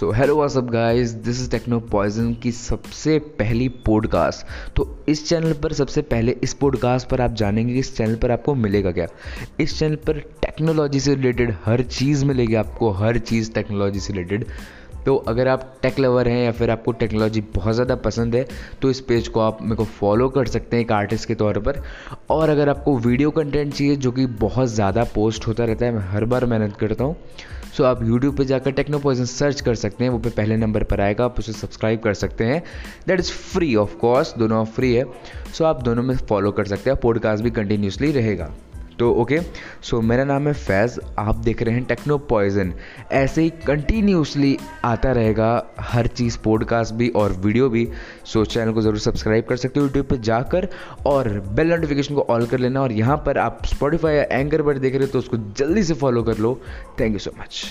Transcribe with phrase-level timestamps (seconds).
[0.00, 5.52] So hello up guys this is Techno Poison की सबसे पहली पॉडकास्ट तो इस चैनल
[5.52, 9.06] पर सबसे पहले इस पॉडकास्ट पर आप जानेंगे कि इस चैनल पर आपको मिलेगा क्या?
[9.60, 14.44] इस चैनल पर टेक्नोलॉजी से रिलेटेड हर चीज़ मिलेगी आपको, हर चीज़ टेक्नोलॉजी से रिलेटेड
[15.06, 18.46] तो अगर आप टेक लवर हैं या फिर आपको टेक्नोलॉजी बहुत ज़्यादा पसंद है
[18.82, 21.58] तो इस पेज को आप मेरे को फॉलो कर सकते हैं एक आर्टिस्ट के तौर
[21.58, 21.82] पर।
[22.30, 26.08] और अगर आपको वीडियो कंटेंट चाहिए जो कि बहुत ज़्यादा पोस्ट होता रहता है, मैं
[26.08, 27.16] हर बार मेहनत करता हूँ
[27.76, 31.00] सो आप यूट्यूब पर जाकर टेक्नो सर्च कर सकते हैं, वो पे पहले नंबर पर
[31.00, 32.62] आएगा, आप उसे सब्सक्राइब कर सकते हैं।
[33.08, 35.04] That is free of cost दोनों फ्री है
[35.54, 38.52] सो आप दोनों में फॉलो कर सकते हैं पॉडकास्ट भी कंटिन्यूसली रहेगा।
[38.98, 39.38] तो ओके
[39.82, 42.72] सो मेरा नाम है फैज़, आप देख रहे हैं टेक्नो पॉइजन
[43.12, 45.50] ऐसे ही कंटिन्यूसली आता रहेगा
[45.80, 47.86] हर चीज़ पॉडकास्ट भी और वीडियो भी।
[48.24, 50.68] सो चैनल को ज़रूर सब्सक्राइब कर सकते हो यूट्यूब पर जाकर
[51.06, 54.78] और बेल नोटिफिकेशन को ऑल कर लेना। और यहाँ पर आप स्पॉटिफाई या एंकर पर
[54.78, 56.60] देख रहे हो तो उसको जल्दी से फॉलो कर लो।
[57.00, 57.64] Thank you so much